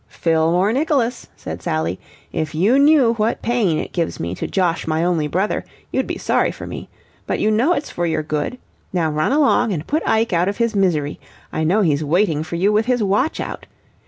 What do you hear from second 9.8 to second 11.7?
put Ike out of his misery. I